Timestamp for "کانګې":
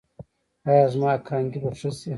1.27-1.59